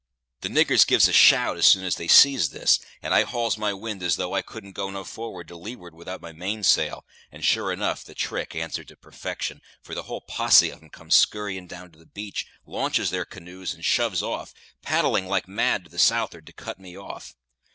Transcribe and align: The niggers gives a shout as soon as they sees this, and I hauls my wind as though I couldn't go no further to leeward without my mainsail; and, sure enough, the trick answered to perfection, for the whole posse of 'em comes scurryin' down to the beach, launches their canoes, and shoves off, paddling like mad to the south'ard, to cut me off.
The 0.39 0.49
niggers 0.49 0.87
gives 0.87 1.07
a 1.07 1.13
shout 1.13 1.57
as 1.57 1.67
soon 1.67 1.83
as 1.83 1.97
they 1.97 2.07
sees 2.07 2.49
this, 2.49 2.79
and 3.03 3.13
I 3.13 3.21
hauls 3.21 3.55
my 3.55 3.71
wind 3.71 4.01
as 4.01 4.15
though 4.15 4.33
I 4.33 4.41
couldn't 4.41 4.71
go 4.71 4.89
no 4.89 5.03
further 5.03 5.43
to 5.43 5.55
leeward 5.55 5.93
without 5.93 6.23
my 6.23 6.31
mainsail; 6.31 7.05
and, 7.31 7.45
sure 7.45 7.71
enough, 7.71 8.03
the 8.03 8.15
trick 8.15 8.55
answered 8.55 8.87
to 8.87 8.95
perfection, 8.97 9.61
for 9.83 9.93
the 9.93 10.01
whole 10.01 10.21
posse 10.21 10.71
of 10.71 10.81
'em 10.81 10.89
comes 10.89 11.13
scurryin' 11.13 11.67
down 11.67 11.91
to 11.91 11.99
the 11.99 12.07
beach, 12.07 12.47
launches 12.65 13.11
their 13.11 13.25
canoes, 13.25 13.75
and 13.75 13.85
shoves 13.85 14.23
off, 14.23 14.55
paddling 14.81 15.27
like 15.27 15.47
mad 15.47 15.83
to 15.85 15.89
the 15.91 15.99
south'ard, 15.99 16.47
to 16.47 16.51
cut 16.53 16.79
me 16.79 16.97
off. 16.97 17.35